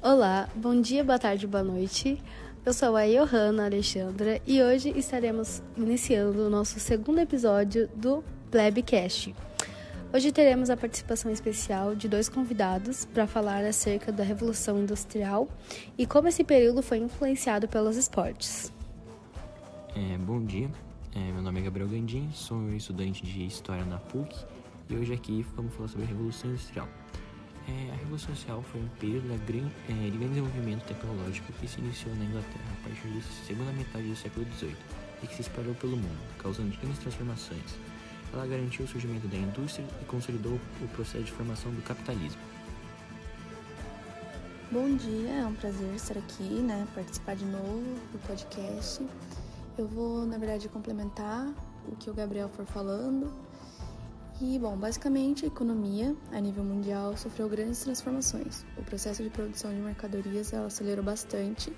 [0.00, 2.22] Olá, bom dia, boa tarde, boa noite.
[2.64, 9.34] Eu sou a Johanna Alexandra e hoje estaremos iniciando o nosso segundo episódio do Plebcast.
[10.14, 15.48] Hoje teremos a participação especial de dois convidados para falar acerca da Revolução Industrial
[15.98, 18.72] e como esse período foi influenciado pelos esportes.
[19.96, 20.70] É, bom dia,
[21.12, 24.32] é, meu nome é Gabriel Gandim, sou estudante de História na PUC
[24.88, 26.86] e hoje aqui vamos falar sobre a Revolução Industrial.
[27.68, 31.68] É, a Revolução Social foi um período de grande, é, de grande desenvolvimento tecnológico que
[31.68, 34.76] se iniciou na Inglaterra a partir da segunda metade do século XVIII
[35.22, 37.76] e que se espalhou pelo mundo, causando grandes transformações.
[38.32, 42.40] Ela garantiu o surgimento da indústria e consolidou o processo de formação do capitalismo.
[44.70, 49.04] Bom dia, é um prazer estar aqui, né, participar de novo do podcast.
[49.76, 51.46] Eu vou, na verdade, complementar
[51.86, 53.30] o que o Gabriel for falando
[54.40, 58.64] e, bom, basicamente a economia a nível mundial sofreu grandes transformações.
[58.76, 61.72] O processo de produção de mercadorias acelerou bastante,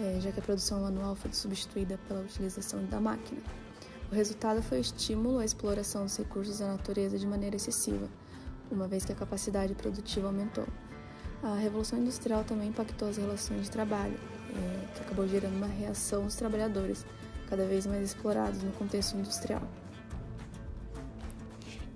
[0.00, 3.40] é, já que a produção manual foi substituída pela utilização da máquina.
[4.12, 8.08] O resultado foi o estímulo à exploração dos recursos da natureza de maneira excessiva,
[8.70, 10.66] uma vez que a capacidade produtiva aumentou.
[11.42, 14.14] A Revolução Industrial também impactou as relações de trabalho,
[14.54, 17.04] é, que acabou gerando uma reação dos trabalhadores,
[17.48, 19.62] cada vez mais explorados no contexto industrial.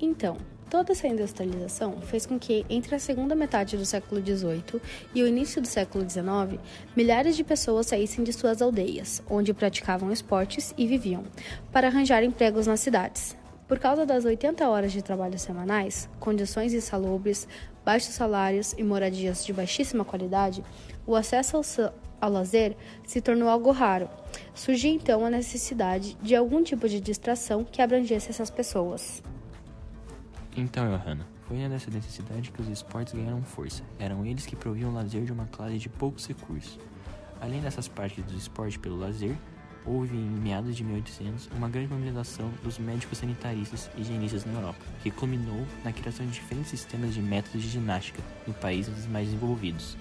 [0.00, 0.36] Então,
[0.68, 4.80] toda essa industrialização fez com que, entre a segunda metade do século XVIII
[5.14, 6.60] e o início do século XIX,
[6.94, 11.24] milhares de pessoas saíssem de suas aldeias, onde praticavam esportes e viviam,
[11.72, 13.36] para arranjar empregos nas cidades.
[13.66, 17.48] Por causa das 80 horas de trabalho semanais, condições insalubres,
[17.84, 20.62] baixos salários e moradias de baixíssima qualidade,
[21.06, 24.08] o acesso ao, ao lazer se tornou algo raro.
[24.54, 29.22] Surgiu então a necessidade de algum tipo de distração que abrangesse essas pessoas.
[30.56, 33.82] Então, Johanna, foi nessa necessidade que os esportes ganharam força.
[33.98, 36.78] Eram eles que proviam o lazer de uma classe de poucos recursos.
[37.42, 39.36] Além dessas partes do esporte pelo lazer,
[39.84, 44.80] houve em meados de 1800 uma grande mobilização dos médicos sanitaristas e higienistas na Europa,
[45.02, 49.94] que culminou na criação de diferentes sistemas de métodos de ginástica no países mais desenvolvidos.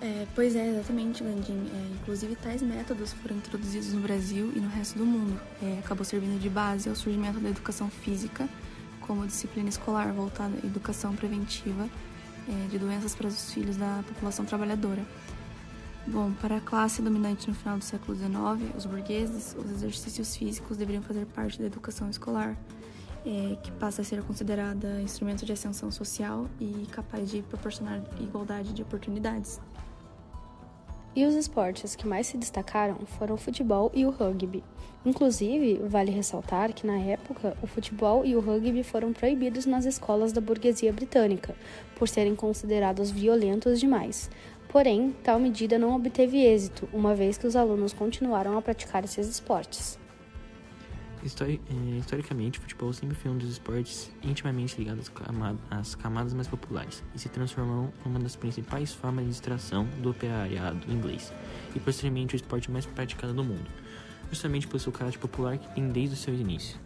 [0.00, 1.70] É, pois é, exatamente, Landim.
[1.72, 5.40] É, inclusive, tais métodos foram introduzidos no Brasil e no resto do mundo.
[5.62, 8.48] É, acabou servindo de base ao surgimento da educação física
[9.00, 11.88] como disciplina escolar voltada à educação preventiva
[12.48, 15.04] é, de doenças para os filhos da população trabalhadora.
[16.06, 20.76] Bom, para a classe dominante no final do século XIX, os burgueses, os exercícios físicos
[20.76, 22.56] deveriam fazer parte da educação escolar,
[23.26, 28.72] é, que passa a ser considerada instrumento de ascensão social e capaz de proporcionar igualdade
[28.72, 29.60] de oportunidades.
[31.14, 34.62] E os esportes que mais se destacaram foram o futebol e o rugby.
[35.04, 40.30] Inclusive, vale ressaltar que na época o futebol e o rugby foram proibidos nas escolas
[40.30, 41.56] da burguesia britânica,
[41.96, 44.30] por serem considerados violentos demais.
[44.68, 49.26] Porém, tal medida não obteve êxito, uma vez que os alunos continuaram a praticar esses
[49.26, 49.98] esportes.
[51.26, 55.10] Histori eh, historicamente, o futebol sempre foi um dos esportes intimamente ligados
[55.68, 60.88] às camadas mais populares e se transformou numa das principais formas de distração do operariado
[60.88, 61.32] inglês
[61.74, 63.68] e posteriormente o esporte mais praticado no mundo,
[64.30, 66.78] justamente pelo seu caráter popular que tem desde o seu início.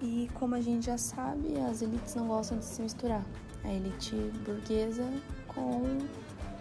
[0.00, 3.24] E como a gente já sabe, as elites não gostam de se misturar.
[3.64, 4.14] A elite
[4.44, 5.08] burguesa
[5.48, 5.98] com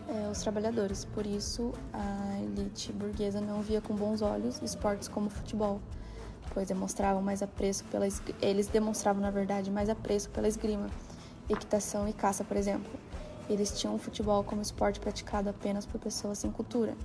[0.08, 1.06] é, os trabalhadores.
[1.06, 5.81] Por isso, a elite burguesa não via com bons olhos esportes como futebol
[6.53, 8.07] pois demonstravam mais apreço pela
[8.41, 10.88] eles demonstravam na verdade mais apreço pela esgrima,
[11.50, 12.91] equitação e caça, por exemplo.
[13.50, 16.96] Eles tinham o futebol como esporte praticado apenas por pessoas sem cultura,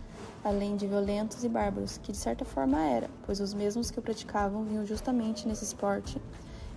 [0.44, 4.02] além de violentos e bárbaros, que de certa forma era, pois os mesmos que o
[4.02, 6.20] praticavam viam justamente nesse esporte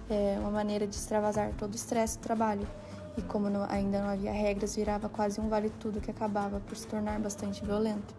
[0.10, 2.68] é, uma maneira de extravasar todo o estresse do trabalho.
[3.18, 6.88] E como não, ainda não havia regras, virava quase um vale-tudo que acabava por se
[6.88, 8.16] tornar bastante violento.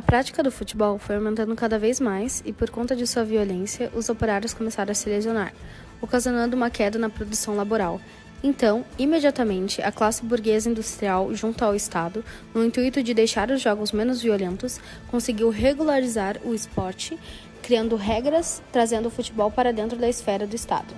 [0.00, 3.92] A prática do futebol foi aumentando cada vez mais e, por conta de sua violência,
[3.94, 5.52] os operários começaram a se lesionar,
[6.00, 8.00] ocasionando uma queda na produção laboral.
[8.42, 12.24] Então, imediatamente, a classe burguesa industrial, junto ao Estado,
[12.54, 17.18] no intuito de deixar os jogos menos violentos, conseguiu regularizar o esporte,
[17.62, 20.94] criando regras, trazendo o futebol para dentro da esfera do Estado.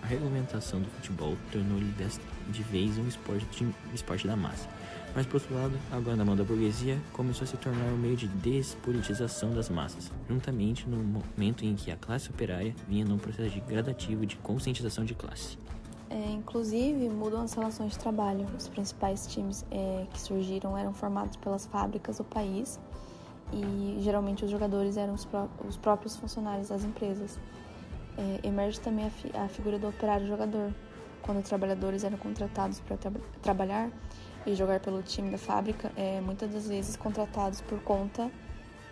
[0.00, 1.92] A regulamentação do futebol tornou-lhe
[2.48, 4.68] de vez um esporte, um esporte da massa
[5.14, 8.16] mas, por outro lado, agora na mão da burguesia, começou a se tornar um meio
[8.16, 13.50] de despolitização das massas, juntamente no momento em que a classe operária vinha num processo
[13.50, 15.58] de gradativo de conscientização de classe.
[16.08, 18.46] É, inclusive, mudam as relações de trabalho.
[18.56, 22.78] Os principais times é, que surgiram eram formados pelas fábricas do país
[23.52, 27.38] e geralmente os jogadores eram os, pró os próprios funcionários das empresas.
[28.18, 30.70] É, emerge também a, fi a figura do operário jogador,
[31.22, 33.90] quando trabalhadores eram contratados para tra trabalhar
[34.46, 38.30] e jogar pelo time da fábrica, é, muitas das vezes contratados por conta.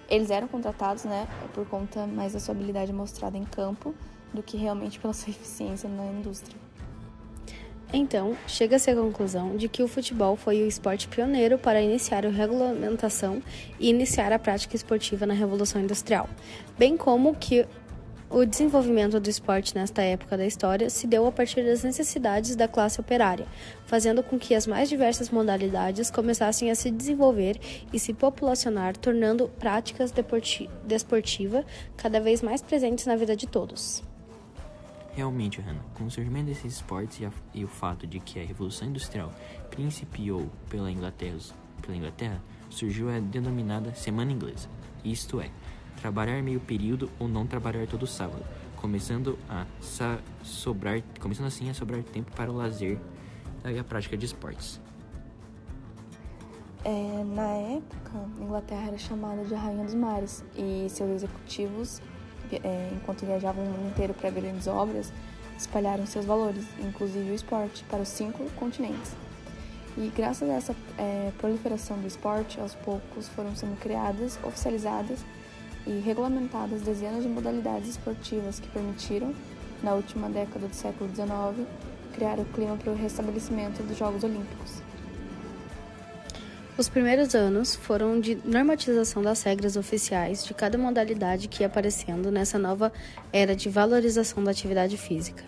[0.09, 3.95] Eles eram contratados, né, por conta mais da sua habilidade mostrada em campo
[4.33, 6.57] do que realmente pela sua eficiência na indústria.
[7.93, 12.29] Então, chega-se à conclusão de que o futebol foi o esporte pioneiro para iniciar a
[12.29, 13.43] regulamentação
[13.81, 16.29] e iniciar a prática esportiva na Revolução Industrial,
[16.79, 17.67] bem como que
[18.31, 22.69] o desenvolvimento do esporte nesta época da história se deu a partir das necessidades da
[22.69, 23.45] classe operária,
[23.87, 27.59] fazendo com que as mais diversas modalidades começassem a se desenvolver
[27.93, 30.15] e se populacionar, tornando práticas
[30.85, 31.65] desportivas
[31.97, 34.01] cada vez mais presentes na vida de todos.
[35.13, 38.45] Realmente, Hannah, com o surgimento desses esportes e, a, e, o fato de que a
[38.45, 39.33] Revolução Industrial
[39.71, 41.37] principiou pela Inglaterra,
[41.83, 44.69] pela Inglaterra, surgiu a denominada Semana Inglesa,
[45.05, 45.51] isto é,
[46.01, 48.45] trabalhar meio período ou não trabalhar todo sábado,
[48.77, 49.67] começando a
[50.43, 52.99] sobrar, começando assim a sobrar tempo para o lazer
[53.65, 54.81] e a prática de esportes.
[56.83, 62.01] É, na época, Inglaterra era chamada de Rainha dos Mares e seus executivos,
[62.51, 65.13] é, enquanto viajavam o mundo inteiro para grandes obras,
[65.59, 69.13] espalharam seus valores, inclusive o esporte, para os cinco continentes.
[69.99, 75.23] E graças a essa é, proliferação do esporte, aos poucos foram sendo criadas, oficializadas
[75.87, 79.35] e regulamentadas dezenas de modalidades esportivas que permitiram,
[79.83, 81.67] na última década do século XIX,
[82.13, 84.83] criar o clima para o restabelecimento dos Jogos Olímpicos.
[86.77, 92.31] Os primeiros anos foram de normatização das regras oficiais de cada modalidade que ia aparecendo
[92.31, 92.91] nessa nova
[93.33, 95.45] era de valorização da atividade física.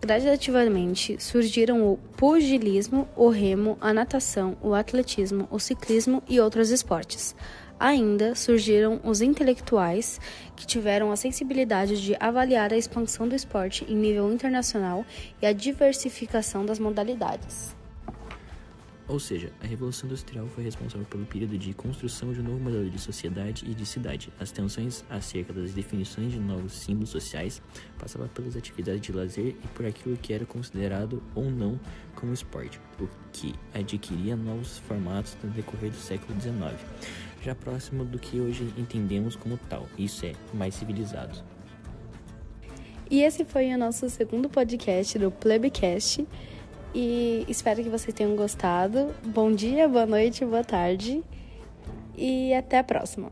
[0.00, 7.34] Gradativamente surgiram o pugilismo, o remo, a natação, o atletismo, o ciclismo e outros esportes.
[7.78, 10.18] Ainda surgiram os intelectuais,
[10.56, 15.04] que tiveram a sensibilidade de avaliar a expansão do esporte em nível internacional
[15.42, 17.76] e a diversificação das modalidades.
[19.08, 22.90] Ou seja, a Revolução Industrial foi responsável pelo período de construção de um novo modelo
[22.90, 24.32] de sociedade e de cidade.
[24.40, 27.62] As tensões acerca das definições de novos símbolos sociais
[27.98, 31.78] passavam pelas atividades de lazer e por aquilo que era considerado ou não
[32.16, 36.74] como esporte, o que adquiria novos formatos no decorrer do século XIX,
[37.46, 41.38] já próximo do que hoje entendemos como tal, isso é, mais civilizado.
[43.08, 46.26] E esse foi o nosso segundo podcast do Plebcast
[46.92, 49.14] e espero que vocês tenham gostado.
[49.24, 51.22] Bom dia, boa noite, boa tarde
[52.16, 53.30] e até a próxima.